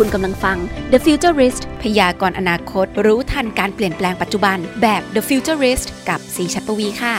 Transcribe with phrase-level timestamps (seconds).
[0.00, 0.58] คุณกำลังฟัง
[0.92, 7.14] The Futurist พยากรณ์อนาคต รู้ทันการเปลี่ยนแปลงปัจจุบัน แบบ The Futurist กับสีชัดปวีค่ะ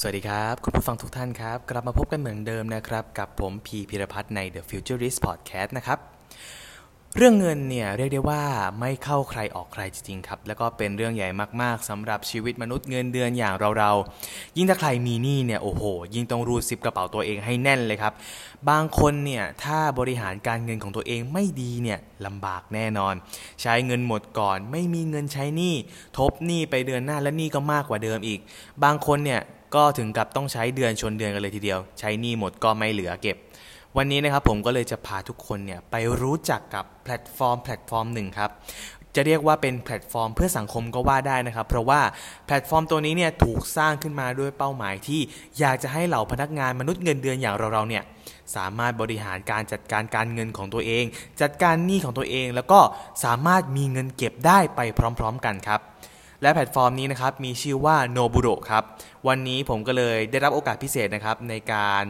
[0.00, 5.98] สวัสดีครับ คุณผู้ฟังทุกท่านครับ กลับมาพบกันเหมือนเดิมนะครับ กับผมพีพิรพัฒน์ใน The Futurist Podcast นะครับ
[7.16, 8.42] เรื่องเงินเนี่ยเรียกได้ว่า
[8.80, 11.28] ไม่เข้าใครออกใครจริงๆครับ แล้วก็เป็นเรื่องใหญ่
[11.62, 15.82] มากๆสำหรับชีวิตมนุษย์เงินเดือนอย่างเราๆ ยิ่งถ้าใครมีหนี้เนี่ยโอ้โห
[16.14, 18.12] ยิ่งต้องรูดซิปกระเป๋าตัวเองให้แน่นเลยครับ
[18.70, 23.14] บางคนเนี่ยถ้าบริหารการเงินของตัวเองไม่ดีเนี่ยลำบากแน่นอน
[23.62, 25.74] ใช้เงินหมดก่อน ไม่มีเงินใช้หนี้
[26.18, 28.40] ทบหนี้ไปเดือนหน้าและหนี้ก็มากกว่าเดิมอีก
[28.84, 29.40] บางคนเนี่ย
[29.74, 33.38] ก็ถึงกับต้องใช้เดือนชนเดือนกันเลยทีเดียว ใช้หนี้หมดก็ไม่เหลือเก็บ
[33.96, 38.50] วันนี้นะครับผมก็เลยจะพาทุกคนเนี่ยไปรู้จักกับแพลตฟอร์มแพลตฟอร์มหนึ่งครับ
[39.14, 42.00] จะเรียกว่าเป็นแพลตฟอร์มเพื่อสังคมก็ว่าได้นะครับ เพราะว่า
[42.46, 45.20] แพลตฟอร์มตัวนี้เนี่ยถูกสร้างขึ้นมาด้วยเป้าหมายที่
[45.58, 48.02] อยากจะให้เหล่าพนักงานมนุษย์เงินเดือนอย่างเราๆเนี่ย
[48.56, 51.04] สามารถบริหารการจัดการการเงินของตัวเอง
[51.40, 52.80] จัดการหนี้ของตัวเอง แล้วก็
[53.24, 54.80] สามารถมีเงินเก็บได้ไป
[55.18, 55.80] พร้อม ๆ กันครับ
[56.42, 58.84] และแพลตฟอร์มนี้นะครับมีชื่อว่า n o b u r o ครับ
[59.28, 62.02] วันนี้ผมก็เลยได้รับโอกาสพิเศษนะครับในการ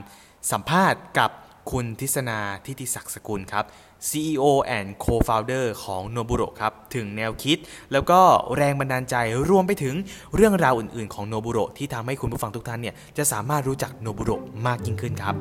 [0.50, 1.30] สัมภาษณ์กับ
[1.70, 3.64] คุณธิษณา ธิติศักดิ์สกุลครับ
[4.08, 4.44] CEO
[4.78, 7.58] and Co-founder ของ n o b u r o ครับ ถึงแนวคิด
[7.92, 8.20] แล้วก็
[8.56, 9.16] แรงบันดาลใจ
[9.48, 9.94] รวมไปถึง
[10.34, 14.36] เรื่องราวอื่นๆ ของ n o b u r o ที่ทำให้คุณผู้ฟังทุกท่านเนี่ย จะสามารถรู้จัก n o b u r o
[14.66, 15.34] มากยิ่งขึ้นครับ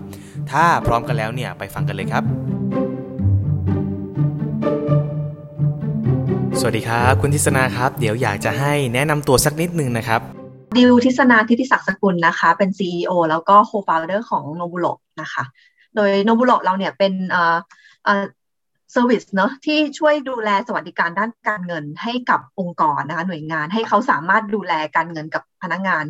[0.51, 2.23] ถ้าพร้อมกันแล้วเนี่ย ไปฟังกันเลยครับ
[6.59, 10.21] สวัสดีครับ คุณทิศนาครับ เดี๋ยวอยากจะให้แนะนำตัวสักนิดนึงนะครับ
[10.77, 15.43] ดิวทิศนาทิติศักดิ์สกุลนะคะ เป็น CEO แล้วก็ Co-founder ของ n o b u r o นะคะ
[15.97, 17.55] โดยโนบุโรเราเนี่ยเป็นเอ่อ
[18.05, 18.25] เอ่อ
[18.91, 26.03] service เนาะที่ช่วยดูแลสวัสดิการด้านการเงินให้กับองค์กรนะคะหน่วยงานให้เขาสามารถดูแลการเงินกับพนักงาน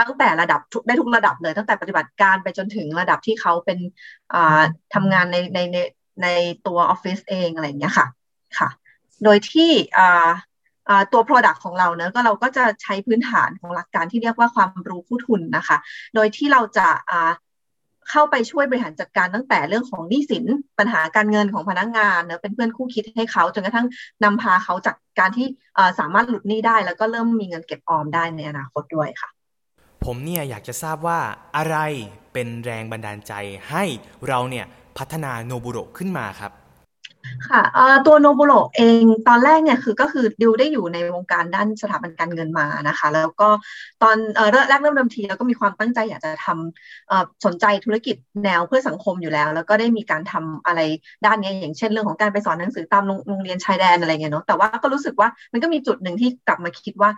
[0.00, 3.78] ตั้งแต่ระดับได้ทุกระดับเลย ตั้งแต่ปฏิบัติการไปจนถึงระดับที่เขาเป็น
[4.94, 5.78] ทำงานในในใน
[6.22, 6.28] ใน
[6.66, 8.06] ตัวออฟฟิศเองอะไรอย่างเงี้ยค่ะ
[8.58, 8.68] ค่ะ
[9.24, 9.70] โดยที่
[11.12, 15.76] ตัว Product ของเราเนะก็เราก็จะใช้พื้นฐานของหลักการที่เรียกว่าความรู้คู่ทุนนะคะ
[16.14, 16.88] โดยที่เราจะ
[18.10, 20.44] เข้าไปช่วยบริหารจัดการตั้งแต่เรื่องของหนี้สิน
[20.78, 23.86] ปัญหาการเงินของพนักงงานเนอะเป็นเพื่อนคู่คิดให้เขาจนกระทั่ง
[24.24, 25.46] นำพาเขาจากการที่
[25.98, 29.30] สามารถหลุดหนี้ได้ แล้วก็เริ่มมีเงินเก็บออมได้ในอนาคตด้วยค่ะ
[30.04, 31.20] ผมเนี่ยอยากจะทราบว่า
[31.56, 31.76] อะไร
[32.32, 33.32] เป็นแรงบันดาลใจ
[33.70, 33.84] ให้
[34.28, 34.66] เราเนี่ย
[34.98, 36.52] พัฒนาโนบุโรขึ้นมาครับ
[37.48, 37.62] ค่ะ
[38.06, 43.48] ตัวโนบุโรเองตอนแรกเนี่ยคือก็คือดิวได้อยู่ในวงการด้านสถาบันการเงินมานะคะ แล้วก็
[44.02, 44.16] ตอน
[44.68, 50.80] แรกเริ่มเริ่มทีแล้วก็มีความตั้งใจอยากจะทำสนใจธุรกิจแนวเพื่อสังคมอยู่แล้ว แล้วก็ได้มีการทำอะไร
[51.24, 57.10] ด้านนี้อย่างเช่นเรื่องของการไปสอนหนังสือตามโรงเรียนชายแดนอะไรเงี้ยเนาะแต่ว่าก็รู้สึกว่ามันก็มีจุดหนึ่งที่กลับมาคิดว่า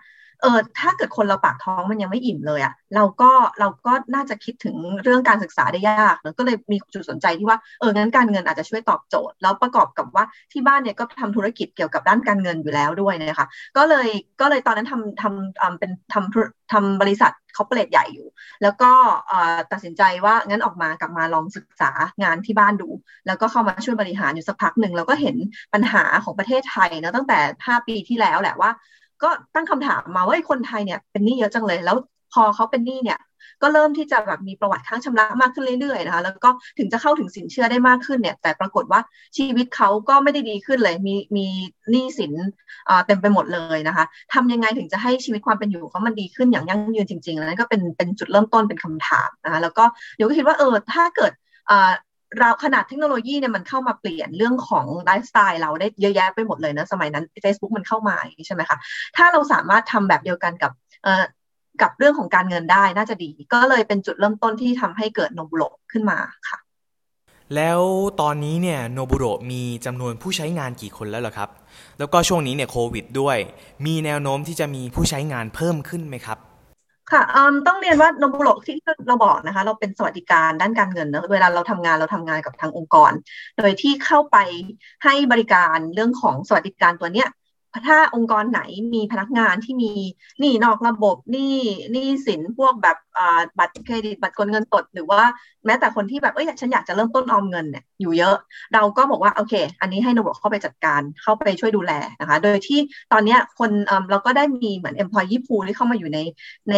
[0.45, 13.47] เออถ้าเกิดคนเราปากท้องมันยังไม่อิ่มเลยอะเราก็เราก็น่าจะคิดถึงเรื่องการศึกษาได้ยากแล้วก็เลยมีจุดสนใจที่ว่าเอองั้นการเงินอาจจะช่วยตอบโจทย์ แล้วประกอบกับว่าที่บ้านเนี่ยก็ทำธุรกิจเกี่ยวกับด้านการเงินอยู่แล้วด้วยนะคะ
[13.77, 14.09] ก็เลย
[14.41, 18.27] ก็เลยตอนนั้นทำทำเป็นทำทำบริษัทเขาเปรตใหญ่อยู่
[18.63, 18.91] แล้วก็
[19.73, 21.91] ตัดสินใจว่างั้นออกมากลับมาลองศึกษา
[22.23, 22.89] งานที่บ้านดู
[23.27, 25.37] แล้วก็เข้ามาช่วยบริหารอยู่สักพักหนึ่งแล้วก็เห็น
[25.75, 28.71] ปัญหาของประเทศไทยนะตั้งแต่ 5 ปีที่แล้วแหละว่า
[29.25, 31.97] ก็ตั้งคำถามมาว่าคนไทยเนี่ยเป็นหนี้เยอะจังเลย แล้ว
[32.33, 33.19] พอเขาเป็นหนี้เนี่ย
[33.63, 39.01] ก็เริ่มที่จะแบบมีประวัติค้างชำระมากขึ้นเรื่อยๆนะคะ แล้วก็ถึงจะเข้าถึงสินเชื่อได้มากขึ้นเนี่ย แต่ปรากฏว่า
[39.37, 41.47] ชีวิตเขาก็ไม่ได้ดีขึ้นเลย มีมี
[41.91, 42.33] หนี้สิน
[43.07, 44.05] เต็มไปหมดเลยนะคะ
[44.35, 49.85] ทำยังไงถึงจะให้ชีวิตความเป็นอยู่เขามันดีขึ้นอย่างยั่งยืนจริงๆแล้วนั่นก็เป็นเป็นจุดเริ่มต้นเป็นคำถามนะคะ แล้วก็
[50.17, 51.33] เดี๋ยวก็คิดว่าเออถ้าเกิด
[52.39, 58.79] เราขนาดเทคโนโลยีเนี่ยมันเข้ามาเปลี่ยนเรื่องของไลฟ์สไตล์เราได้เยอะแยะไปหมดเลยนะสมัยนั้น Facebook มันเข้ามาใช่ไหมคะ
[59.17, 60.73] ถ้าเราสามารถทำแบบเดียวกันกับ
[61.83, 65.63] กับเรื่องของการเงินได้น่าจะดี ก็เลยเป็นจุดเริ่มต้นที่ทำให้เกิดโนบุโร
[65.93, 66.19] ขึ้นมา
[66.49, 66.59] ค่ะ
[67.55, 67.81] แล้ว
[68.21, 71.49] ตอนนี้เนี่ยโนบุโรมีจำนวนผู้ใช้งานกี่คนแล้วล่ะครับ
[71.99, 73.39] แล้วก็ช่วงนี้เนี่ยโควิดด้วย
[73.87, 76.39] มีแนวโน้มที่จะมีผู้ใช้งานเพิ่มขึ้นไหมครับ
[77.15, 77.25] ค่ะ
[77.67, 78.77] ต้องเรียนว่าโนบุโรที่
[79.07, 83.13] เราบอกนะคะ เราเป็นสวัสดิการด้านการเงินเนะเวลาเราทำงานเราทำงานกับทางองค์กร
[83.59, 84.37] โดยที่เข้าไป
[85.05, 87.29] ให้บริการเรื่องของสวัสดิการตัวเนี้ย
[87.87, 88.61] ถ้าองค์กรไหน
[88.95, 89.91] มีพนักงานที่มี
[90.41, 91.57] หนี้นอกระบบหนี้
[91.93, 92.97] หนี้สินพวกแบบ
[93.59, 95.23] บัตรเครดิตบัตรกดเงินสดหรือว่า
[95.67, 98.37] แม้แต่คนที่แบบเอ้ยฉันอยากจะเริ่มต้นออมเงินเนี่ยอยู่เยอะ
[98.75, 102.79] เราก็บอกว่าโอเค อันนี้ให้โนบเข้าไปจัดการเข้าไปช่วยดูแลนะคะ โดยที่
[103.13, 103.71] ตอนนี้คน
[104.11, 106.19] เราก็ได้มีเหมือน employee pool ที่เข้ามาอยู่ใน
[106.71, 106.77] ใน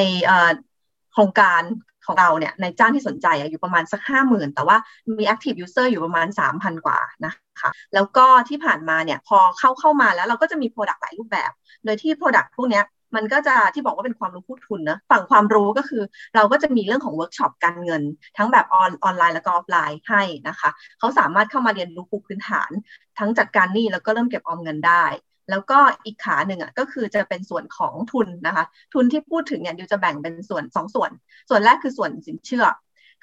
[1.16, 1.62] โครงการ
[2.06, 4.76] ของเราเนี่ยในจ้างที่สนใจอยู่ประมาณสักห้าหมื่นแต่ว่า
[5.18, 11.50] มี active user อยู่ประมาณสามพันกว่านะคะแล้วก็ที่ผ่านมาเนี่ยพอเข้าเข้ามาแล้วเราก็จะมี product หลายรูปแบบ
[11.84, 12.82] โดยที่ product พวกนี้
[13.16, 16.02] มันก็จะที่บอกว่าเป็นความรู้คู่ทุนนะฝั่งความรู้ก็คือ
[16.34, 18.02] เราก็จะมีเรื่องของเวิร์กช็อปการเงิน
[18.36, 22.70] ทั้งแบบออนออนไลน์แล้วก็ออฟไลน์ให้นะคะ เขาสามารถเข้ามาเรียนรู้ปูพื้นฐาน
[23.18, 25.04] ทั้งจัดการหนี้แล้วก็เริ่มเก็บออมเงินได้
[25.50, 28.64] แล้วก็อีกขาหนึ่งอะก็คือจะเป็นส่วนของทุนนะคะ
[28.94, 31.10] ทุนที่พูดถึงเนี่ยเดี๋ยวจะแบ่งเป็นส่วนสองส่วน
[31.48, 32.64] ส่วนแรกคือส่วนสินเชื่อ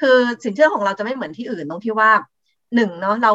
[0.01, 2.11] คือสินเชื่อของเราจะไม่เหมือนที่อื่นตรงที่ว่า
[2.75, 3.31] หนึ่งเนาะเรา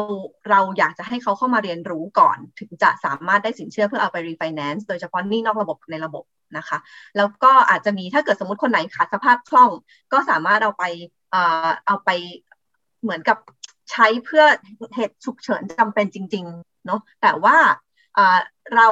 [0.49, 6.23] เราอยากจะให้เขาเข้ามาเรียนรู้ก่อน ถึงจะสามารถได้สินเชื่อเพื่อเอาไปรีไฟแนนซ์โดยเฉพาะนี่นอกระบบในระบบ
[6.57, 6.77] นะคะ
[7.17, 9.71] แล้วก็อาจจะมีถ้าเกิดสมมติคนไหนขาดสภาพคล่อง
[10.13, 10.83] ก็สามารถเอาไป
[11.31, 12.09] เอ่อเอาไป
[13.03, 13.37] เหมือนกับ
[13.91, 14.43] ใช้เพื่อ
[14.95, 17.57] เหตุฉุกเฉินจำเป็นจริง ๆ เนาะแต่ว่า
[18.75, 18.87] เรา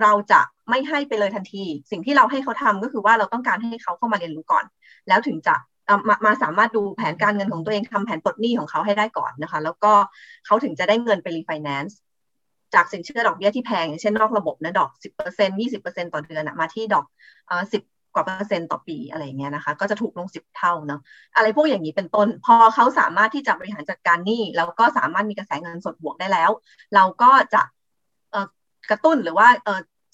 [0.00, 4.64] เราจะไม่ให้ไปเลยทันที สิ่งที่เราให้เขาทำก็คือว่าเราต้องการให้เขาเข้ามาเรียนรู้ก่อน
[5.08, 5.54] แล้วถึงจะ
[6.08, 9.92] มามาสามารถดูแผนการเงินของตัวเองทำแผนปลดหนี้ของเขาให้ได้ก่อนนะคะ แล้วก็
[10.46, 11.98] เขาถึงจะได้เงินไปรีไฟแนนซ์
[12.74, 17.04] จากสินเชื่อดอกเบี้ยที่แพงอย่างเช่นนอกระบบนะดอกสิบเปอร์เซ็นยี่สิบเปอร์เซ็นต่อเดือนนะมาที่ดอก
[17.50, 17.82] อ่าสิบ
[18.14, 21.00] กว่าเปอร์เซ็นต์ต่อปีอะไรเงี้ยนะคะ ก็จะถูกลงสิบเท่าเนาะ
[21.36, 26.50] อะไรพวกอย่างนี้เป็นต้น พอเขาสามารถที่จะบริหารจัดการหนี้แล้วก็สามารถมีกระแสเงินสดบวกได้แล้ว
[26.94, 27.62] เราก็จะ
[28.90, 29.48] กระตุ้นหรือว่า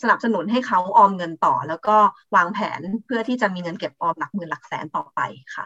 [0.03, 1.97] สนับสนุนให้เขาออมเงินต่อ แล้วก็
[2.37, 5.21] วางแผนเพื่อที่จะมีเงินเก็บออมหลักหมื่นหลักแสนต่อไป
[5.56, 5.65] ค่ะ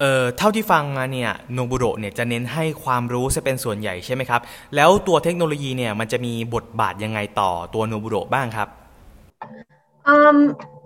[0.00, 4.40] เอ่อเท่าที่ฟังมาเนี่ยโนบุโรเนี่ยจะเน้นให้ความรู้จะเป็นส่วนใหญ่ใช่ไหมครับ
[4.76, 8.68] แล้วตัวเทคโนโลยีเนี่ยมันจะมีบทบาทยังไงต่อตัวโนบุโรบ้างครับ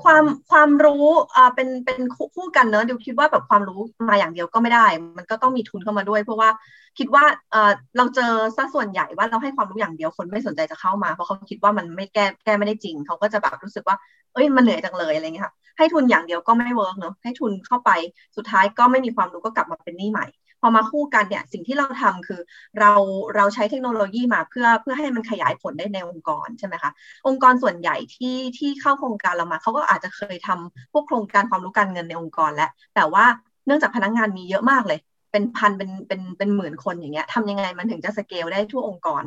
[0.02, 1.04] ความความรู้
[1.36, 4.86] อ่าเป็นเป็นคู่กันเนอะดิวคิดว่าแบบความรู้มาอย่างเดียวก็ไม่ได้
[5.18, 6.50] มันก็ต้องมีทุนเข้ามาด้วย เพราะว่า
[6.98, 13.96] คิดว่าเออเราเจอซะส่วนใหญ่ว่าเราให้ความรู้อย่างเดียวคนไม่สนใจจะเข้ามา เพราะเขาคิดว่ามันไม่แก้แก้ไม่ได้จริง เขาก็จะแบบรู้สึกว่า
[14.32, 17.90] เอ้ยมันเหนื่อยจังเลยอะไรเงี้ยค่ะให้ทุนอย่างเดียวก็ไม่ work เนอะให้ทุนเข้าไป
[18.36, 20.26] สุดท้ายก็ไม่มีความรู้ก็กลับมาเป็นหนี้ใหม่
[20.60, 22.40] พอมาคู่กันเนี่ยสิ่งที่เราทำคือ
[22.78, 22.92] เรา
[23.36, 26.90] เราใช้เทคโนโลยีมาเพื่อเพื่อให้มันขยายผลได้ในองค์กรใช่ไหมคะ
[27.26, 33.24] องค์กรส่วนใหญ่ที่ที่เข้าโครงการเรามาเขาก็อาจจะเคยทำพวกโครงการความรู้การเงินในองค์กรแล้วแต่ว่า
[33.66, 34.98] เนื่องจากพนักงานมีเยอะมากเลย
[35.32, 39.22] เป็นพันเป็นเป็นเป็นหมื่นคนอย่างเงี้ยทำยังไงมันถึงจะสเกลได้ทั่วองค์กร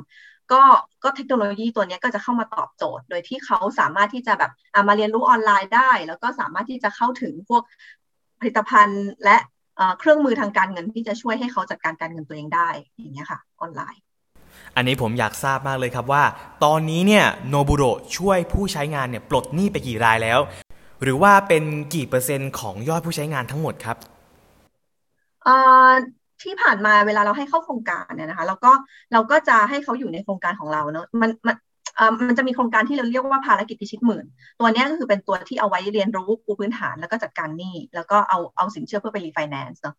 [0.52, 0.62] ก็
[1.04, 4.52] ก็เทคโนโลยีตัวนี้ก็จะเข้ามาตอบโจทย์ โดยที่เขาสามารถที่จะแบบ
[4.88, 7.64] มาเรียนรู้ออนไลน์ได้ แล้วก็สามารถที่จะเข้าถึงพวก
[8.40, 9.38] ผลิตภัณฑ์และ
[10.00, 14.02] เครื่องมือทางการเงินที่จะช่วยให้เขาจัดการการเงินตัวเองได้อย่างเงี้ยค่ะ ออนไลน์
[14.76, 16.24] อันนี้ผมอยากทราบมากเลยครับว่า
[16.64, 17.84] ตอนนี้เนี่ยโนบุโร
[18.18, 20.40] ช่วยผู้ใช้งานเนี่ยปลดหนี้ไปกี่รายแล้ว
[21.02, 21.64] หรือว่าเป็น
[21.94, 23.98] กี่เปอร์เซ็นต์ของยอดผู้ใช้งานทั้งหมดครับ
[26.42, 28.72] ที่ผ่านมาเวลาเราให้เข้าโครงการเนี่ยนะคะเราก็
[29.14, 31.56] เราก็จะให้เขาอยู่ในโครงการของเราเนอะมันมัน
[32.28, 34.26] มันจะมีโครงการที่เราเรียกว่าภารกิจพิชิตหนี้
[34.60, 39.96] ตัวนี้ก็คือเป็นตัวที่เอาไว้เรียนรู้ปูพื้นฐานแล้วก็จัดการหนี้ แล้วก็เอาเอาสินเชื่อเพื่อไปรีไฟแนนซ์เนาะ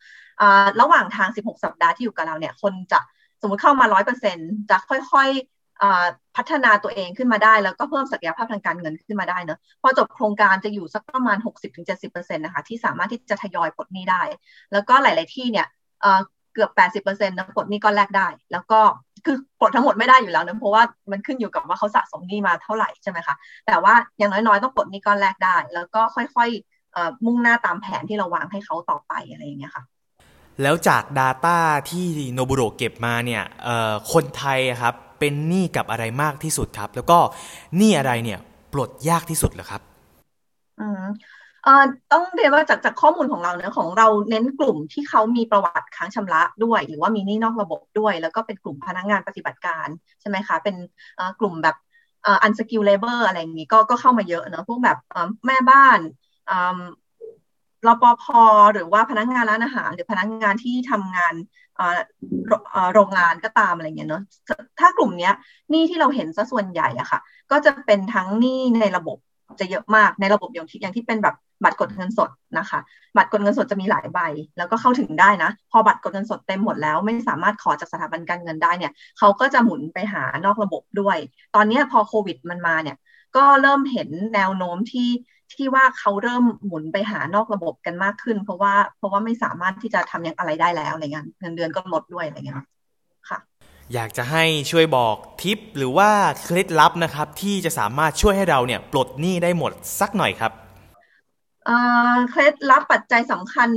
[0.80, 3.00] ระหว่างทาง 16 สัปดาห์ที่อยู่กับเราเนี่ยคนจะ
[3.42, 3.86] สมมติเข้ามา
[4.28, 11.36] 100%จะค่อยๆพัฒนาตัวเองขึ้นมาได้ แล้วก็เพิ่มศักยภาพทางการเงินขึ้นมาได้เนาะพอจบโครงการจะอยู่สักประมาณ
[11.86, 14.22] 60-70%นะคะที่สามารถที่จะทยอยปลดหนี้ได้
[14.72, 15.66] แล้วก็หลาย ๆ ที่เนี่ย
[16.54, 16.70] เกือบ
[17.04, 18.80] 80%นะปลดหนี้ก้อนแรกได้ แล้วก็
[19.24, 23.34] คือปลดทั้งหมดไม่ได้อยู่แล้วนะเพราะว่ามันขึ้นอยู่กับว่าเขาสะสมหนี้มาเท่าไหร่ใช่ไหมคะ
[23.66, 29.84] แต่ว่าอย่างน้อยๆต้องปลดหนี้ก้อนแรกได้ แล้วก็ค่อยๆมุ่งหน้าตามแผนที่เราวางให้เขาต่อไปอะไรอย่างเงี้ยค่ะ
[30.62, 31.58] แล้วจาก Data
[31.90, 33.42] ที่โนบุโรเก็บมาเนี่ย
[34.12, 37.18] คนไทยครับเป็นหนี้กับอะไรมากที่สุดครับ แล้วก็
[37.76, 38.38] หนี้อะไรเนี่ย
[38.72, 39.82] ปลดยากที่สุดเหรอครับ
[42.12, 49.88] ต้องเรียนว่าจากจากข้อมูลของเราเนี่ยของเราเน้นกลุ่มที่เขามีประวัติค้างชำระด้วย หรือว่ามีหนี้นอกระบบด้วย แล้วก็เป็นกลุ่มพนักงานปฏิบัติการ
[50.20, 50.76] ใช่ไหมคะ เป็น
[51.40, 51.76] กลุ่มแบบ
[52.42, 54.98] unskilled labor อะไรอย่างนี้ก็ก็เข้ามาเยอะเนอะพวกแบบ
[55.46, 55.98] แม่บ้าน
[57.86, 58.24] รปภ
[58.74, 61.34] หรือว่าพนักงานร้านอาหาร หรือพนักงานที่ทำงาน
[62.94, 64.22] โรงงานก็ตามอะไรเงี้ยเนาะ
[64.80, 65.32] ถ้ากลุ่มเนี้ย
[65.70, 67.20] หนี้ที่เราเห็นซะส่วนใหญ่อะค่ะ
[67.50, 69.18] ก็จะเป็นทั้งหนี้ในระบบ
[69.60, 72.80] จะเยอะมากในระบบอย่างที่อย่างที่เป็นแบบบัตรกดเงินสดนะคะ
[73.16, 74.18] บัตรกดเงินสดจะมีหลายใบ
[74.56, 81.18] แล้วก็เข้าถึงได้นะ พอบัตรกดเงินสดเต็มหมดแล้ว ไม่สามารถขอจากสถาบันการเงินได้เนี่ยเขาก็จะหมุนไปหานอกระบบด้วย
[81.54, 82.96] ตอนนี้พอโควิดมันมาเนี่ย
[83.36, 85.08] ก็เริ่มเห็นแนวโน้มที่
[85.52, 92.56] ที่ว่าเขาเริ่มหมุนไปหานอกระบบกันมากขึ้น เพราะว่าเพราะว่าไม่สามารถที่จะทำอย่างอะไรได้แล้วอะไรเงี้ยเงินเดือนก็ลดด้วยอะไรเงี้ย
[93.94, 96.10] อยากจะให้ช่วยบอกทิปหรือว่า
[96.42, 100.52] เคล็ดลับนะครับ ที่จะสามารถช่วยให้เราเนี่ยปลดหนี้ได้หมดสักหน่อยครับ
[102.30, 103.68] เคล็ดลับปัจจัยสำคัญ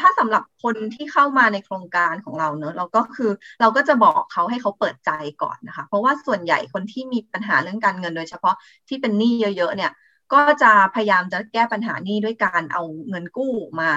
[0.00, 5.10] ถ้าสำหรับคนที่เข้ามาในโครงการของเราเนอะเราก็คือเราก็จะบอกเขาให้เขาเปิดใจ
[5.42, 8.54] ก่อนนะคะ เพราะว่าส่วนใหญ่คนที่มีปัญหาเรื่องการเงินโดยเฉพาะ
[8.88, 9.92] ที่เป็นหนี้เยอะ ๆ เนี่ย
[10.32, 13.90] ก็จะพยายามจะแก้ปัญหานี้ด้วยการเอาเงินกู้มา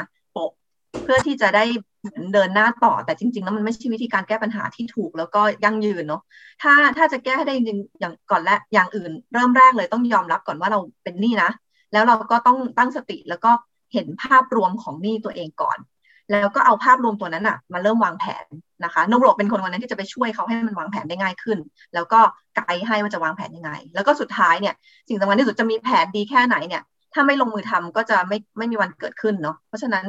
[1.04, 1.64] เพื่อที่จะได้
[2.34, 6.22] เดินหน้าต่อแต่จริงๆแล้วมันไม่ใช่วิธีการแก้ปัญหาที่ถูกแล้วก็ยั่งยืนเนาะ
[6.62, 11.50] ถ้าถ้าจะแก้ให้ได้จริงอย่างก่อนและอย่างอื่น เริ่มแรกเลยต้องยอมรับก่อนว่าเราเป็นหนี้นะ
[11.92, 13.52] แล้วเราก็ต้องตั้งสติแล้วก็
[13.94, 15.78] เห็นภาพรวมของหนี้ตัวเองก่อน
[16.32, 18.46] แล้วก็เอาภาพรวมตัวนั้นอะมาเริ่มวางแผน
[18.84, 21.58] นะคะนโรเป็นคนวันนั้นที่จะไปช่วยเขาให้มันวางแผนได้ง่ายขึ้น
[21.94, 22.20] แล้วก็
[22.56, 24.74] ไกด์ให้ว่าจะวางแผนยังไง แล้วก็สุดท้ายเนี่ย
[25.08, 26.82] สิ่งสำคัญที่สุดจะมีแผนดีแค่ไหนเนี่ย
[27.14, 30.06] ถ้าไม่ลงมือทำก็จะไม่ไม่มีวันเกิดขึ้นเนาะเพราะฉะนั้น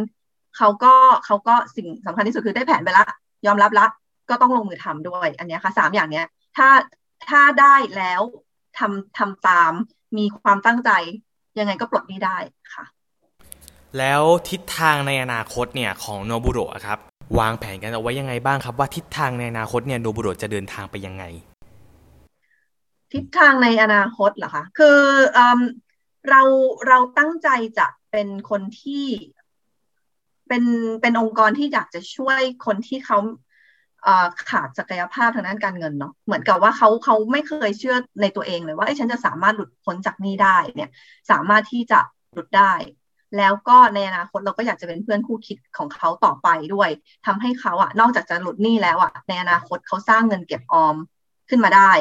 [0.57, 0.95] เขาก็
[1.27, 3.05] เขาก็สิ่งสำคัญที่สุดคือได้แผนไปละ
[3.47, 3.87] ยอมรับละ
[4.31, 6.69] ก็ต้องลงมือทำด้วย อันนี้ค่ะสามอย่างเนี้ย ถ้า
[7.31, 8.23] ถ้าได้แล้ว
[8.79, 9.73] ทำทำตาม
[10.19, 10.91] มีความตั้งใจ
[11.59, 12.37] ยังไงก็ปลดนี้ได้
[12.75, 12.85] ค่ะ
[13.99, 16.99] แล้วทิศทางในอนาคตเนี่ยของโนบุโระครับ
[17.39, 21.25] วางแผนกันเอาไว้ยังไงบ้างครับ ว่าทิศทางในอนาคตเนี่ยโนบุโระจะเดินทางไปยังไง
[23.13, 25.01] ทิศทางในอนาคตเหรอคะคือ
[25.35, 25.39] เอ
[26.31, 26.43] เรา
[26.89, 29.07] เราตั้งใจจะเป็นคนที่
[30.49, 30.65] เป็น
[31.01, 33.19] เป็นองค์กรที่อยากจะช่วยคนที่เขา
[34.51, 40.91] ขาดศักยภาพทางด้านการเงินเนาะเหมือนกับว่าเขาเขาไม่เคยเชื่อในตัวเองเลยว่าไอ้ฉันจะสามารถหลุดพ้นจากนี้ได้เนี่ย
[41.31, 42.01] สามารถที่จะ
[42.33, 42.73] หลุดได้
[43.39, 46.89] แล้วก็ในอนาคตเราก็อยากจะเป็นเพื่อนคู่คิดของเขาต่อไปด้วย
[47.27, 50.97] ทำให้เขาอะนอกจากจะหลุดหนี้แล้วอะในอนาคตเขาสร้างเงินเก็บออม
[51.49, 51.93] ขึ้นมาได้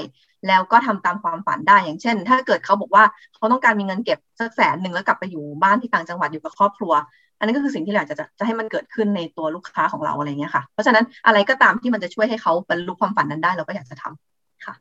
[0.47, 3.03] แล้วก็ทำตามความฝันได้อย่างเช่น ถ้าเกิดเขาบอกว่า
[3.35, 6.93] เขาต้องการมีเงินเก็บสักแสนหนึ่งแล้วกลับไปอยู่บ้านที่ต่างจังหวัดอยู่กับครอบครัว
[7.39, 14.73] อันนี้ก็คือสิ่งที่เราจะจะให้มันเกิดขึ้นในตัวลูกค้าของเราอะไรเงี้ยค่ะ เพราะฉะนั้นอะไรก็ตามที่มันจะช่วยให้เขาบรรลุความฝันนั้นได้เราก็อยากจะทำค่ะ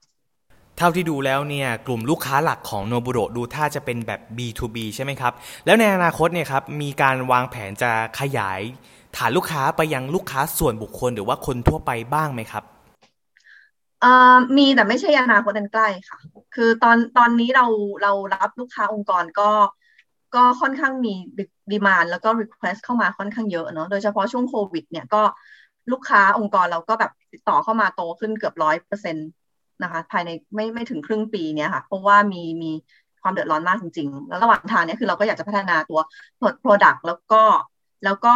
[0.78, 5.32] เท่าที่ดูแล้วเนี่ยกลุ่มลูกค้าหลักของโนบุโรดูถ้าจะเป็นแบบ B2B ใช่ไหมครับ
[5.66, 7.90] แล้วในอนาคตเนี่ยครับมีการวางแผนจะ
[8.20, 8.60] ขยาย
[9.16, 12.64] ฐานลูกค้าไปยังลูกค้าส่วนบุคคล หรือว่าคนทั่วไปบ้างไหมครับ
[14.56, 16.18] มีแต่ไม่ใช่อนาคตอันใกล้ค่ะ
[16.54, 17.66] คือตอนตอนนี้เรา
[18.02, 19.50] เรารับลูกค้าองค์กรก็
[20.34, 21.14] ก็ค่อนข้างมี
[21.72, 25.22] demand แล้วก็ request เข้ามาค่อนข้างเยอะเนาะโดยเฉพาะช่วงโควิด เนี่ยก็
[25.92, 29.28] ลูกค้าองค์กรเราก็แบบติดต่อเข้ามาโตขึ้นเกือบร้อยเปอร์เซ็นต์
[29.82, 32.70] นะคะ ภายในไม่ไม่ถึงครึ่งปีเนี่ยค่ะ เพราะว่ามีมี
[33.22, 36.00] ความเดือดร้อนมากจริง ๆ แล้วระหว่างทางเนี่ยคือเราก็อยากจะพัฒนาตัว
[36.64, 37.42] product แล้วก็
[38.04, 38.34] แล้วก็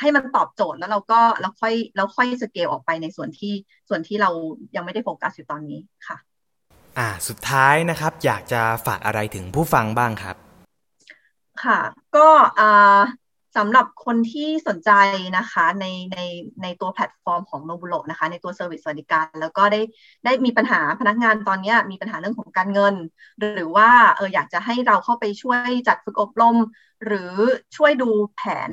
[0.00, 3.54] ให้มันตอบโจทย์แล้วเราก็เราค่อยเราค่อยสเกลออกไปในส่วนที่
[3.88, 4.30] ส่วนที่เรา
[4.76, 6.16] ยังไม่ได้โฟกัสอยู่ตอนนี้ค่ะ
[6.98, 10.47] อ่าสุดท้ายนะครับ อยากจะฝากอะไรถึงผู้ฟังบ้างครับ
[11.62, 11.80] ค่ะ
[12.16, 12.28] ก็
[13.56, 14.90] สำหรับคนที่สนใจ
[15.38, 16.18] นะคะในใน
[16.62, 19.80] ในตัวแพลตฟอร์มของ Noburo นะคะ ในตัว service สวัสดิการ แล้วก็ได้
[20.24, 22.94] ได้มีปัญหาพนักงานตอนนี้มีปัญหาเรื่องของการเงิน
[23.40, 26.56] หรือว่าเอออยากจะให้เราเข้าไปช่วยจัดฝึกอบรม
[27.04, 27.32] หรือ
[27.76, 28.70] ช่วยดูแผน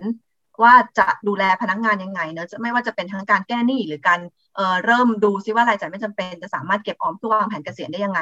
[0.64, 4.20] ว่าจะดูแลพนักงานยังไงเนอะไม่ว่าจะเป็นทั้งการแก้หนี้หรือการ
[4.56, 8.22] เอ่อเริ่มดูซิว่ารายจ่ายไม่จำเป็นจะสามารถเก็บออมเพื่อวางแผนเกษียณได้ยังไง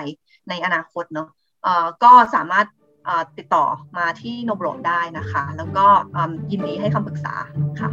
[0.49, 1.27] ในอนาคตเนาะ
[1.63, 2.67] เอ่อก็สามารถ
[3.37, 3.65] ติดต่อ
[3.97, 5.85] มาที่โนบโรได้นะคะ แล้วก็
[6.51, 7.33] ยินดีให้คำปรึกษา
[7.79, 7.89] ค่ะ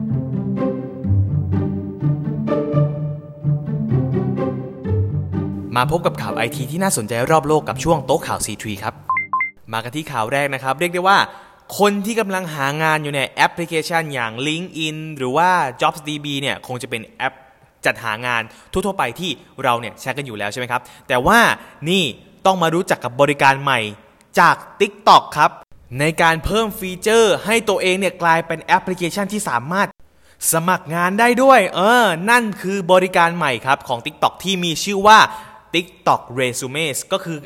[5.76, 8.94] มาพบกับข่าวไอทีที่น่าสนใจรอบโลกกับช่วงโต๊ะข่าว C3 ครับ
[9.72, 11.18] มากันที่ข่าวแรกนะครับ เรียกได้ว่า
[11.78, 15.50] คนที่กำลังหางานอยู่ในแอปพลิเคชันอย่าง LinkedIn หรือว่า
[15.80, 17.34] JobsDB เนี่ยคงจะเป็นแอป
[17.86, 19.30] จัดหางานทั่วๆไปที่
[19.64, 21.38] เราเนี่ยใช้กันอยู่แล้วใช่ไหมครับ แต่ว่า
[21.90, 22.02] นี่
[22.46, 23.80] ต้องมารู้จักกับบริการใหม่
[24.38, 25.50] จาก TikTok ครับ
[26.00, 29.88] ในการเพิ่มฟีเจอร์ ให้ตัวเองเนี่ยกลายเป็นแอปพลิเคชันที่สามารถ
[30.52, 35.18] สมัครงานได้ด้วย เออ นั่นคือบริการใหม่ครับของ TikTok ที่มีชื่อว่า
[35.75, 37.38] TikTok Resumes ก็คือ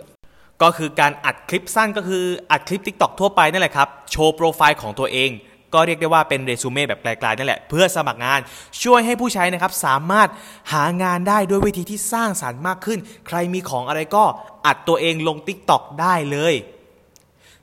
[0.63, 5.31] ก็คือการอัดคลิปสั้นก็คืออัดคลิป TikTok ทั่วไปนั่นแหละครับ โชว์โปรไฟล์ของตัวเอง
[5.75, 8.41] ก็เรียกได้ว่าเป็นเรซูเม่แบบไกลๆนั่นแหละ เพื่อสมัครงาน
[8.83, 10.29] ช่วยให้ผู้ใช้นะครับ สามารถ
[10.73, 14.25] หางานได้ด้วยวิธีที่สร้างสารรค์มากขึ้น ใครมีของอะไรก็
[14.67, 16.55] อัดตัวเองลง TikTok ได้เลย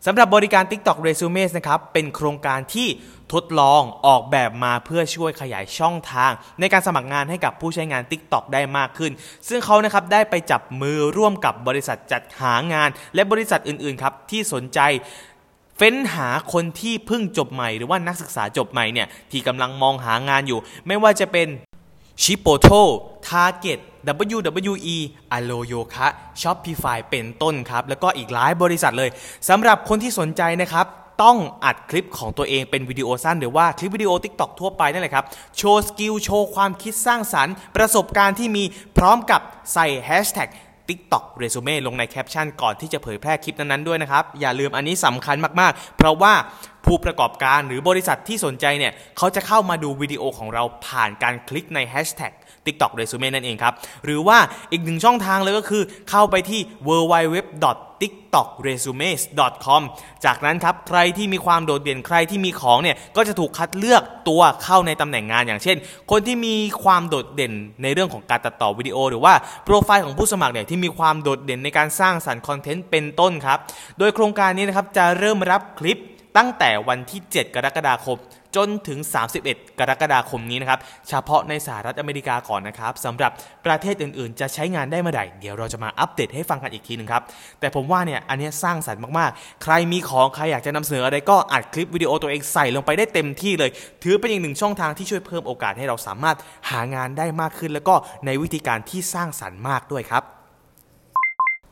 [0.05, 2.87] สำหรับบริการ TikTok Resumes นะครับ เป็นโครงการที่
[3.33, 9.11] ทดลองออกแบบมาเพื่อช่วยขยายช่องทาง ในการสมัครงานให้กับผู้ใช้งาน TikTok ได้มากขึ้น
[9.47, 14.79] ซึ่งเขานะครับได้ไปจับมือร่วมกับบริษัทจัดหางาน และบริษัทอื่นๆครับที่สนใจ
[15.77, 21.47] เฟ้นหาคนที่เพิ่งจบใหม่หรือว่านักศึกษาจบใหม่เนี่ยที่กำลังมองหางานอยู่ ไม่ว่าจะเป็น
[22.21, 22.67] ชิโปโต
[23.29, 23.79] Target
[24.31, 24.97] WWE
[25.35, 26.07] Alo Yoka
[26.41, 29.09] Shopify เป็นต้นครับ แล้วก็อีกหลายบริษัทเลย
[29.49, 30.85] สำหรับคนที่สนใจนะครับ
[31.23, 35.25] ต้องอัดคลิปของตัวเองเป็นวิดีโอสั้น หรือว่าคลิปวิดีโอ TikTok ทั่วไปนั่นแหละครับ
[35.57, 38.63] โชว์ skill โชว์ความคิดสร้างสรรค์ ประสบการณ์ที่มี
[38.97, 39.41] พร้อมกับ
[39.73, 40.49] ใส่แฮชแท็ก
[40.87, 46.33] TikTok Resume ลงในแคปชั่นก่อนที่จะเผยแพร่คลิปนั้นๆด้วยนะครับ อย่าลืมอันนี้สำคัญมากๆ เพราะว่า
[46.85, 52.31] ผู้ประกอบการหรือบริษัทที่สนใจเนี่ยเขาจะเข้ามาดูวิดีโอของเราผ่านการคลิกในแฮชแท็ก
[52.65, 53.73] TikTok Resume นั่นเองครับ
[54.05, 54.37] หรือว่า
[54.71, 57.37] อีกหนึ่งช่องทางเลยก็คือเข้าไปที่ www
[58.05, 59.81] tiktokresumes.com
[60.25, 65.77] จากนั้นครับใครที่มีความโดดเด่นใครที่มีของเนี่ยก็จะถูกคัดเลือกตัวเข้าในตำแหน่งงานอย่างเช่น
[66.11, 69.33] คนที่มีความโดดเด่นในเรื่องของการตัดต่อวิดีโอ หรือว่า
[69.63, 73.59] โปรไฟล์ของผู้สมัครเนี่ยที่มีความโดดเด่นในการสร้างสรรค์คอนเทนต์เป็นต้นครับ
[73.99, 75.99] โดยโครงการนี้นะครับจะเริ่มรับคลิป
[76.37, 78.17] ตั้งแต่วันที่ 7 กรกฎาคม
[78.55, 78.99] จนถึง
[79.39, 83.31] 31 กรกฎาคมนี้นะครับ เฉพาะในสหรัฐอเมริกาก่อนนะครับสำหรับ
[83.65, 87.23] ประเทศอื่นๆ จะใช้งานได้เมื่อไหร่เดี๋ยวเราจะมาอัปเดตให้ฟังกันอีกทีหนึ่งครับ
[87.59, 93.69] แต่ผมว่าเนี่ยอันนี้สร้างสรรค์มากๆ ใครมีของใครอยากจะนำเสนออะไรก็อัดคลิปวิดีโอตัวเองใส่ลงไปได้เต็มที่เลย
[94.03, 96.37] ถือเป็นอีกหนึ่งช่องทางที่ช่วยเพิ่มโอกาสให้เราสามารถ
[96.69, 97.95] หางานได้มากขึ้น แล้วก็
[98.25, 100.25] ในวิธีการที่สร้างสรรค์มากด้วยครับ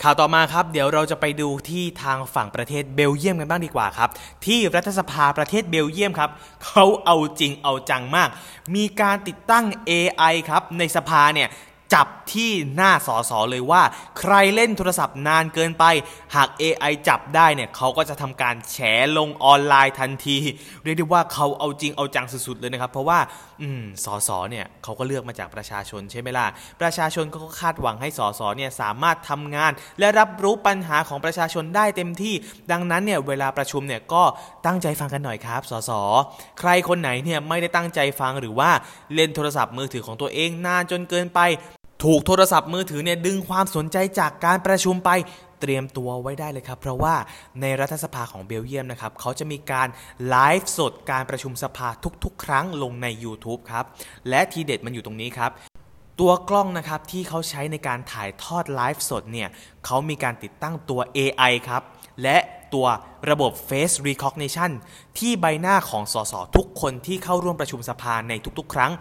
[0.04, 4.10] ข่าวต่อมาครับ เดี๋ยวเราจะไปดูที่ทางฝั่งประเทศเบลเยียมกันบ้างดีกว่าครับ
[4.46, 6.30] ที่รัฐสภาประเทศเบลเยียมครับ
[6.66, 8.30] เขาเอาจริงเอาจังมาก
[8.76, 11.50] มีการติดตั้ง AI ครับในสภาเนี่ย
[11.94, 13.82] จับที่หน้าสอสอเลยว่า
[14.20, 15.86] ใครเล่นโทรศัพท์นานเกินไป
[16.36, 18.78] หาก AI จับได้เนี่ยเขาก็จะทำการแฉ
[19.18, 20.38] ลงออนไลน์ทันที
[20.84, 23.20] เรียกได้ว่าเขาเอาจริงเอาจังสุดๆเลยนะครับ เพราะว่า
[23.62, 26.48] อืมสอสอเนี่ยเขาก็เลือกมาจากประชาชนใช่ไหมล่ะ
[26.82, 32.34] ประชาชนก็คาดหวังให้สอสอเนี่ยสามารถทำงาน และรับรู้ปัญหาของประชาชนได้เต็มที่
[32.72, 34.24] ดังนั้นเนี่ยเวลาประชุมเนี่ยก็
[34.66, 36.02] ตั้งใจฟังกันหน่อยครับสอสอ
[36.60, 38.70] ใครคนไหนเนี่ยไม่ได้ตั้งใจฟังหรือว่า
[39.16, 41.42] เล่นโทรศัพท์มือถือของตัวเองนานจนเกินไป
[42.04, 45.10] ถูกโทรศัพท์มือถือเนี่ยดึงความสนใจจากการประชุมไป
[45.62, 47.16] เตรียมตัวไว้ได้เลยครับ เพราะว่า
[47.62, 49.88] ในรัฐสภาของเบลเยียมนะครับเขาจะมีการ
[50.30, 51.88] ไลฟ์สดการประชุมสภา
[52.24, 53.86] ทุกๆ ครั้งลงใน YouTube ครับ
[54.30, 55.52] และทีเด็ดมันอยู่ตรงนี้ครับ
[56.20, 59.50] ตัวกล้องนะครับที่เขาใช้ในการถ่ายทอดไลฟ์สดเนี่ย
[59.86, 61.82] เขามีการติดตั้งตัว AI ครับ
[62.24, 62.38] และ
[62.74, 62.88] ตัว
[63.30, 64.72] ระบบ Face Recognition
[65.18, 68.92] ที่ใบหน้าของสสทุกคนที่เข้าร่วมประชุมสภาในทุกๆ ครั้ง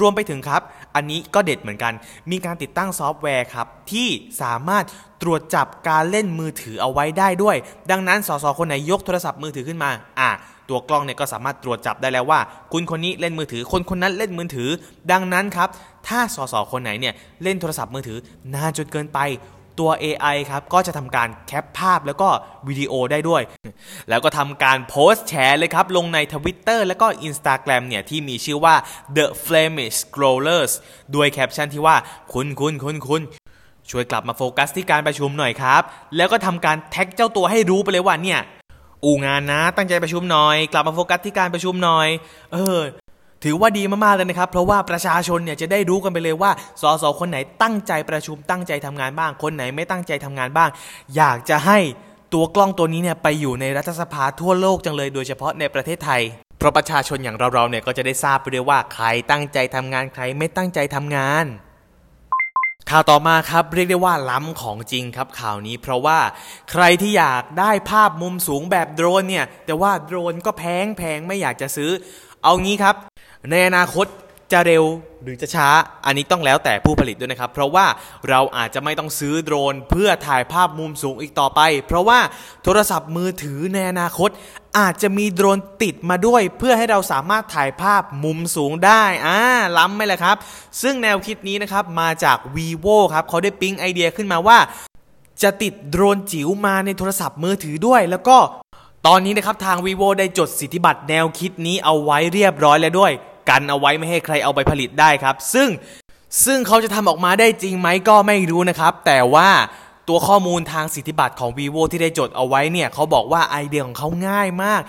[0.00, 0.62] รวมไปถึงครับ
[0.94, 1.92] อันนี้ก็เด็ดเหมือนกัน
[2.30, 4.08] มีการติดตั้งซอฟต์แวร์ครับ ที่
[4.42, 4.84] สามารถ
[5.22, 7.56] ตรวจจับการเล่นมือถือเอาไว้ได้ด้วย
[7.90, 10.30] ดังนั้นสสคนไหนยกโทรศัพท์มือถือขึ้นมาอะ
[10.68, 12.40] ตัวกล้องเนี่ยก็สามารถตรวจจับได้แล้วว่า
[12.72, 14.68] คุณคนนี้เล่นมือถือ คนคนนั้นเล่นมือถือ
[15.12, 15.68] ดังนั้นครับ
[16.08, 18.18] ถ้าสสคนไหนเนี่ยเล่นโทรศัพท์มือถือ
[18.54, 19.18] นานจนเกินไป
[19.78, 22.28] ตัว AI ครับก็จะทำการแคปภาพแล้วก็
[22.68, 23.42] วิดีโอได้ด้วย
[24.08, 28.74] แล้วก็ทำการโพสต์แชร์เลยครับ ลงใน Twitter แล้วก็ Instagram เนี่ยที่มีชื่อว่า
[29.16, 30.72] The Flemish Scrollers
[31.14, 31.96] ด้วยแคปชั่นที่ว่า
[32.32, 33.22] คุณคุณคุณคุณ
[33.90, 35.82] ช่วยกลับมาโฟกัสที่การประชุมหน่อยครับ
[36.16, 38.40] แล้วก็ทำการแท็กเจ้าตัวให้รู้ไปเลยว่าเนี่ย
[39.04, 42.08] อู้งานนะ ตั้งใจประชุมหน่อย กลับมาโฟกัสที่การประชุมหน่อย
[42.52, 42.78] เออ
[43.44, 46.50] ถือว่าดีมากๆเลยนะครับ เพราะว่าประชาชนเนี่ยจะได้รู้กันไปเลยว่า
[46.82, 50.68] สสคนไหนตั้งใจประชุมตั้งใจทำงานบ้าง คนไหนไม่ตั้งใจทำงานบ้าง
[51.16, 51.78] อยากจะให้
[52.34, 56.22] ตัวกล้องตัวนี้เนี่ยไปอยู่ในรัฐสภาทั่วโลกจังเลย โดยเฉพาะในประเทศไทย
[56.58, 61.44] เพราะประชาชนอย่างเราๆเนี่ยก็จะได้ทราบไปเลยว่าใครตั้งใจทำงานใครไม่ตั้งใจทำงาน
[62.90, 66.18] ข่าวต่อมาครับเรียกได้ว่าล้ำของจริงครับข่าวนี้ เพราะว่า
[66.70, 71.90] ใครที่อยากได้ภาพมุมสูงแบบโดรนเนี่ยแต่ว่าโดรนก็แพงแพงไม่อยากจะซื้อ
[72.44, 72.96] เอางี้ครับ
[73.50, 74.06] ในอนาคต
[74.52, 74.84] จะเร็ว
[75.22, 75.68] หรือจะช้า
[76.06, 77.86] อันนี้ต้องแล้วแต่ผู้ผลิตด้วยนะครับ เพราะว่า
[78.28, 82.20] เราอาจจะไม่ต้องซื้อโดรน เพื่อถ่ายภาพมุมสูงอีกต่อไป เพราะว่า
[82.64, 84.30] โทรศัพท์มือถือในอนาคต
[84.78, 89.38] อาจจะมีโดรนติดมาด้วย เพื่อให้เราสามารถถ่ายภาพมุมสูงได้อ่า
[89.78, 90.36] ล้ำไหมล่ะครับ
[90.82, 94.58] ซึ่งแนวคิดนี้นะครับมาจาก vivo ครับเขาได้ปิ๊งไอเดียขึ้นมาว่า
[95.42, 98.38] จะติดโดรนจิ๋วมาในโทรศัพท์มือถือด้วย แล้วก็
[99.06, 103.12] ตอนนี้นะครับทาง vivo ได้จดสิทธิบัตรแนวคิดนี้เอาไว้เรียบร้อยแล้วด้วย
[103.48, 105.68] กันเอาไว้ไม่ให้ใครเอาไปผลิตได้ครับ ซึ่ง
[106.44, 109.48] ซึ่งเขาจะทำออกมาได้จริงไหมก็ไม่รู้นะครับ แต่ว่า
[110.08, 114.82] ตัวข้อมูลทางสิทธิบัตรของ vivo ที่ได้จดเอาไว้เนี่ยเขาบอกว่าไอเดียของเขาง่ายมาก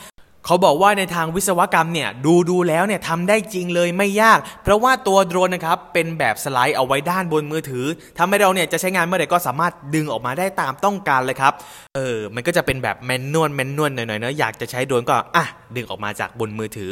[0.45, 7.85] เขาบอกว่าในทางวิศวกรรมเนี่ยดูดูแล้วเนี่ยทำได้จริงเลยไม่ยาก เพราะว่าตัวโดรนนะครับเป็นแบบสไลด์เอาไว้ด้านบนมือถือ
[8.17, 11.53] ทำให้เราเนี่ยจะใช้งานเมื่อไหร่ก็สามารถดึงออกมาได้ตามต้องการเลยครับ
[11.95, 15.45] เออมันก็จะเป็นแบบ manual manual หน่อยๆเนอะอยากจะใช้โดรนก็อะ
[15.75, 16.91] ดึงออกมาจากบนมือถือ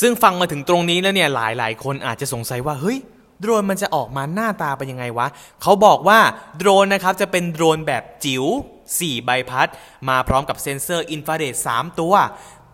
[0.00, 2.98] ซึ่งฟังมาถึงตรงนี้แล้วเนี่ยหลายๆคนอาจจะสงสัยว่าเฮ้ย
[3.40, 5.26] โดรนมันจะออกมาหน้าตาเป็นยังไงวะ
[5.62, 6.18] เขาบอกว่า
[6.58, 8.44] โดรนนะครับจะเป็นโดรนแบบจิ๋ว
[8.88, 9.68] 4 ใบพัด
[10.08, 12.14] มาพร้อมกับเซ็นเซอร์อินฟราเรด3ตัว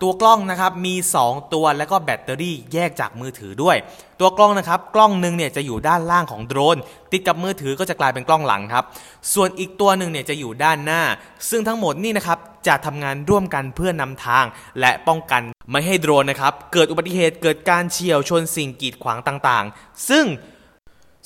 [0.03, 3.77] ตัวกล้องนะครับมี 2 ตัวแล้วก็แบตเตอรี่แยกจากมือถือด้วย
[4.21, 6.77] ตัวกล้องนะครับกล้องหนึ่งเนี่ยจะอยู่ด้านล่างของโดรน
[7.13, 8.85] ติดกับมือถือก็จะกลายเป็นกล้องหลังครับ
[9.35, 11.03] ส่วนอีกตัวหนึ่งเนี่ยจะอยู่ด้านหน้า
[11.51, 14.45] ซึ่งทั้งหมดนี่นะครับจะทำงานร่วมกันเพื่อนำทาง
[14.81, 20.25] และป้องกันไม่ให้โดรนนะครับเกิดอุบัติเหตุเกิดการเฉี่ยวชนสิ่งกีดขวางต่างๆ ซึ่ง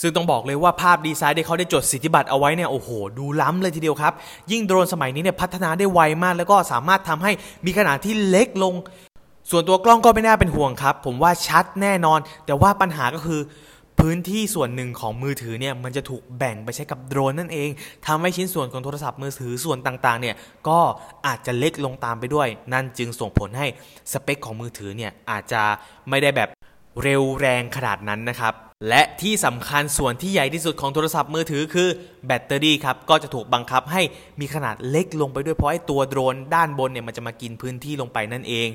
[0.01, 4.13] ซึ่งต้องบอกเลยว่าภาพดีไซน์ที่เขาได้จดสิทธิบัตรเอาไว้เนี่ยโอ้โห ดูล้ำเลยทีเดียวครับ
[4.51, 7.33] ยิ่งโดรนสมัยนี้เนี่ยพัฒนาได้ไวมาก แล้วก็สามารถทำให้
[7.67, 8.75] มีขนาดที่เล็กลง
[9.51, 13.43] ส่วนตัวกล้องก็ไม่น่าเป็นห่วงครับ ผมว่าชัดแน่นอน แต่ว่าปัญหาก็คือ
[14.01, 17.69] พื้นที่ส่วนหนึ่งของมือถือเนี่ยมันจะถูกแบ่งไปใช้กับโดรนนั่นเอง
[18.07, 20.37] ทำให้ชิ้นส่วนของโทรศัพท์มือถือส่วนต่างๆเนี่ย
[20.69, 20.79] ก็
[21.27, 23.67] อาจจะเล็กลงตามไปด้วย นั่นจึงส่งผลให้
[24.13, 25.63] สเปคของมือถือเนี่ยอาจจะ
[26.09, 26.49] ไม่ได้แบบ
[27.03, 28.55] เร็วแรงขนาดนั้นนะครับ
[28.89, 31.89] และที่สำคัญส่วนที่ใหญ่ที่สุดของโทรศัพท์มือถือคือ
[32.27, 34.03] แบตเตอรี่ครับก็จะถูกบังคับให้
[34.41, 38.69] มีขนาดเล็กลงไปด้วยเพราะไอ้ตัวโดรนด้านบนเนี่ยมันจะมากินพื้นที่ลงไปนั่นเอง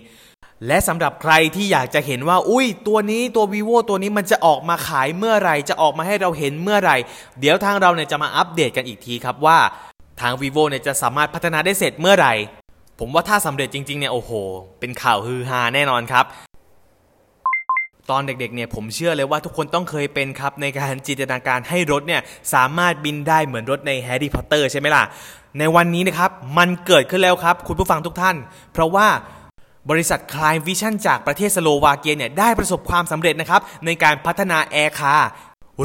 [0.68, 6.98] และสำหรับใครที่อยากจะเห็นว่า อุ้ย ตัวนี้ตัว vivo ตัวนี้มันจะออกมาขายเมื่อไหร่ จะออกมาให้เราเห็นเมื่อไหร่
[7.40, 9.58] เดี๋ยวทางเราเนี่ยจะมาอัปเดตกันอีกทีครับว่า
[10.22, 12.34] ทาง vivo เนี่ยจะสามารถพัฒนาได้เสร็จเมื่อไหร่
[13.00, 14.32] ผมว่าถ้าสำเร็จจริงๆเนี่ยโอ้โห
[14.80, 16.26] เป็นข่าวฮือฮาแน่นอนครับ
[18.10, 22.22] ตอนเด็กๆเนี่ยผมเชื่อเลยว่าทุกคนต้องเคยเป็นครับในการจินตนาการให้รถเนี่ย
[22.54, 25.04] สามารถบินได้เหมือนรถในแฮร์รี่พอตเตอร์ใช่ไหมล่ะ
[25.60, 28.36] ในวันนี้นะครับมันเกิดขึ้นแล้วครับ คุณผู้ฟังทุกท่าน
[28.74, 29.08] เพราะว่า
[29.90, 35.16] บริษัท Klein Vision จากประเทศสโลวาเกียเนี่ยได้ประสบความสำเร็จนะครับในการพัฒนา AirCar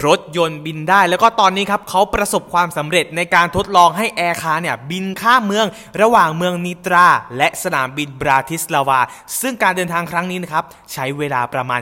[0.07, 5.67] รถยนต์บินได้ แล้วก็ตอนนี้ครับเขาประสบความสำเร็จในการทดลองให้ AirCar เนี่ยบินข้ามเมือง
[6.01, 9.01] ระหว่างเมืองนิตรา และสนามบินบราทิสลาวา
[9.41, 11.81] ซึ่งการเดินทางครั้งนี้นะครับใช้เวลาประมาณ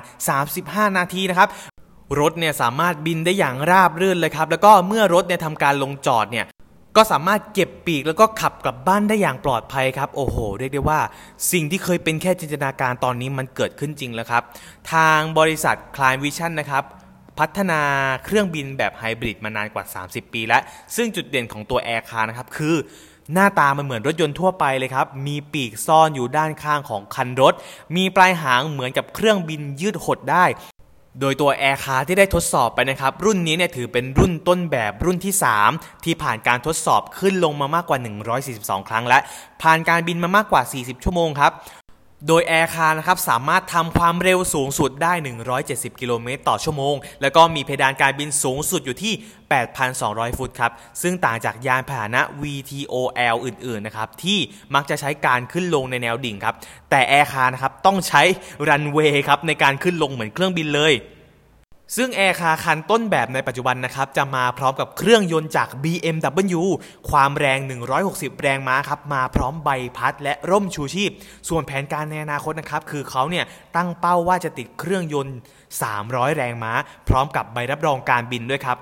[0.49, 1.49] 35 นาทีนะครับ
[2.21, 6.47] รถเนี่ยสามารถบินได้อย่างราบรื่นเลยครับ แล้วก็เมื่อรถเนี่ยทำการลงจอดเนี่ย
[6.97, 11.01] ก็สามารถเก็บปีกแล้วก็ขับกลับบ้านได้อย่างปลอดภัยครับ โอ้โห เรียกได้ว่า
[11.53, 14.43] สิ่งที่เคยเป็นแค่จินตนาการตอนนี้มันเกิดขึ้นจริงแล้วครับ
[14.93, 16.85] ทางบริษัท c l i m Vision นะครับ
[17.39, 17.81] พัฒนา
[18.25, 20.63] เครื่องบินแบบไฮบริดมานานกว่า 30 ปีแล้ว
[20.97, 22.77] ซึ่งจุดเด่นของตัว AirCar นะครับ คือ
[23.33, 27.55] หน้าตามันเหมือนรถยนต์ทั่วไปเลยครับ มีปีกซ่อนอยู่ด้านข้างของคันรถ
[27.97, 30.45] มีปลายหางเหมือนกับเครื่องบินยืดหดได้
[31.21, 35.35] โดยตัว AirCar ที่ได้ทดสอบไปนะครับ รุ่นนี้เนี่ยถือเป็นรุ่นต้นแบบรุ่นที่
[35.69, 37.99] 3 ที่ผ่านการทดสอบขึ้นลงมามากกว่า
[38.85, 39.19] 142 ครั้งและ
[39.63, 41.53] ผ่านการบินมามากกว่า 40 ชั่วโมงครับ
[42.29, 45.13] โดย AirCar นะครับสามารถทำความเร็วสูงสุดได้
[45.57, 49.13] 170 กิโลเมตรต่อชั่วโมง แล้วก็มีเพดานการบินสูงสุดอยู่ที่
[49.77, 54.39] 8,200 ฟุตครับ ซึ่งต่างจากยานพาหนะ VTOL อื่นๆนะครับที่
[54.75, 56.55] มักจะใช้การขึ้นลงในแนวดิ่งครับ
[56.91, 58.23] แต่ AirCar นะครับต้องใช้
[58.69, 60.93] รันเวย์ครับในการขึ้นลงเหมือนเครื่องบินเลย
[61.97, 66.63] ซึ่ง AirCar คันต้นแบบในปัจจุบันนะครับ จะมาพร้อมกับเครื่องยนต์จาก BMW
[67.11, 67.59] ความแรง
[68.01, 71.11] 160 แรงม้าครับ มาพร้อมใบพัดและร่มชูชีพ
[71.49, 73.45] ส่วนแผนการในอนาคตนะครับ คือเขาเนี่ย
[73.77, 75.37] ตั้งเป้าว่าจะติดเครื่องยนต์
[75.83, 76.73] 300 แรงม้า
[77.09, 78.77] พร้อมกับใบรับรองการบินด้วยครับ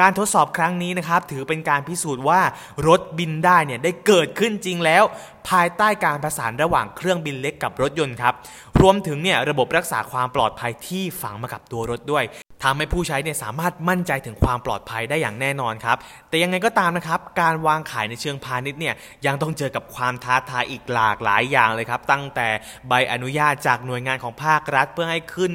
[0.00, 2.40] การทดสอบครั้งนี้นะครับ ถือเป็นการพิสูจน์ว่า
[2.88, 5.04] รถบินได้เนี่ยได้เกิดขึ้นจริงแล้ว
[5.48, 8.34] ภายใต้การประสานระหว่างเครื่องบินเล็กกับรถยนต์ครับ
[8.80, 12.24] รวมถึงเนี่ยระบบรักษาความปลอดภัยที่ฝังมากับตัวรถด้วย
[12.64, 15.96] ทำให้ผู้ใช้เนี่ยสามารถมั่นใจถึงความปลอดภัยได้อย่างแน่นอนครับ
[16.28, 18.94] แต่ยังไงก็ตามนะครับ การวางขายในเชิงพาณิชย์เนี่ย
[19.26, 22.48] ยังต้องเจอกับความท้าทายอีกหลากหลายอย่างเลยครับ ตั้งแต่
[22.88, 25.52] ใบอนุญาตจากหน่วยงานของภาครัฐ เพื่อให้ขึ้น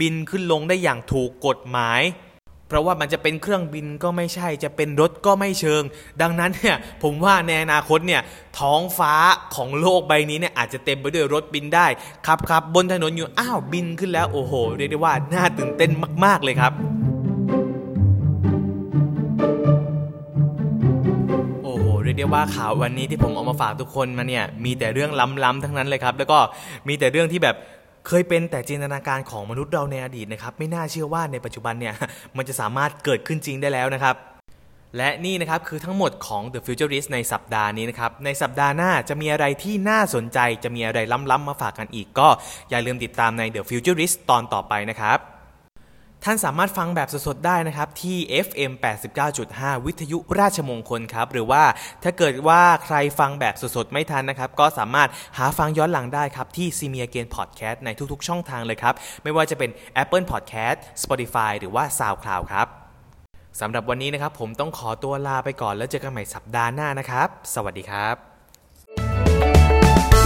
[0.00, 2.00] บินขึ้นลงได้อย่างถูกกฎหมาย
[2.70, 5.82] เพราะว่ามันจะเป็นเครื่องบินก็ไม่ใช่จะเป็นรถก็ไม่เชิง
[6.22, 8.22] ดังนั้นเนี่ยผมว่าในอนาคตเนี่ย
[8.58, 9.14] ท้องฟ้า
[9.54, 11.86] ของโลกใบนี้เนี่ยอาจจะเต็มไปด้วยรถบินได้
[12.26, 15.90] ขับขับบนถนนอยู่อ้าวบินขึ้นแล้วโอ้โหเรียกได้ว่าน่าตื่นเต้น
[16.24, 16.72] มาก ๆเลยครับ
[21.64, 25.10] โอ้โหเรียกได้ว่าข่าววันนี้ที่ผมเอามาฝากทุกคนมาเนี่ยมีแต่เรื่อง
[25.44, 26.38] ล้ำๆทั้งนั้นเลยครับ แล้วก็
[26.88, 27.56] มีแต่เรื่องที่แบบ
[28.06, 31.94] เคยเป็นแต่จินตนาการของมนุษย์เราในอดีตนะครับ ไม่น่าเชื่อว่าในปัจจุบันเนี่ย
[32.36, 34.16] มันจะสามารถเกิดขึ้นจริงได้แล้วนะครับ
[34.96, 42.28] และนี่นะครับคือทั้งหมดของ The Futurist ในสัปดาห์นี้นะครับ ในสัปดาห์หน้าจะมีอะไรที่น่าสนใจจะมีอะไรล้ำๆมาฝากกันอีก ก็
[42.70, 45.18] อย่าลืมติดตามใน The Futurist ตอนต่อไปนะครับ
[46.24, 48.72] ท่านสามารถฟังแบบสดๆได้นะครับ ที่ FM
[49.28, 51.62] 89.5 วิทยุราชมงคลครับ หรือว่า
[52.02, 59.70] ถ้าเกิดว่าใครฟังแบบสดๆ ไม่ทันนะครับ ก็สามารถหาฟังย้อนหลังได้ครับ ที่ c m e a g a i n Podcast ในทุกๆ ช่องทางเลยครับ ไม่ว่าจะเป็น
[60.02, 62.66] Apple Podcast Spotify หรือว่า SoundCloud ครับ
[63.60, 69.29] สำหรับวันนี้นะครับ ผมต้องขอตัวลาไปก่อนแล้วเจอกันใหม่สัปดาห์หน้านะครับ สวัสดีครับ